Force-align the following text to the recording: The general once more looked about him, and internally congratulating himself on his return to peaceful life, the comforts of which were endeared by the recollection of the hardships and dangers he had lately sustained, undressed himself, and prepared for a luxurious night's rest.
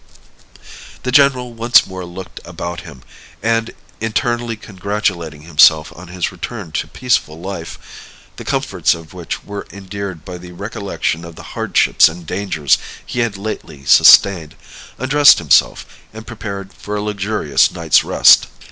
The 1.03 1.11
general 1.11 1.53
once 1.53 1.85
more 1.85 2.05
looked 2.05 2.39
about 2.43 2.79
him, 2.81 3.03
and 3.43 3.69
internally 3.99 4.55
congratulating 4.55 5.43
himself 5.43 5.93
on 5.95 6.07
his 6.07 6.31
return 6.31 6.71
to 6.71 6.87
peaceful 6.87 7.39
life, 7.39 7.77
the 8.37 8.43
comforts 8.43 8.95
of 8.95 9.13
which 9.13 9.43
were 9.43 9.67
endeared 9.71 10.25
by 10.25 10.39
the 10.39 10.53
recollection 10.53 11.23
of 11.23 11.35
the 11.35 11.43
hardships 11.53 12.09
and 12.09 12.25
dangers 12.25 12.79
he 13.05 13.19
had 13.19 13.37
lately 13.37 13.85
sustained, 13.85 14.55
undressed 14.97 15.37
himself, 15.37 15.85
and 16.13 16.25
prepared 16.25 16.73
for 16.73 16.95
a 16.95 17.01
luxurious 17.03 17.69
night's 17.69 18.03
rest. 18.03 18.47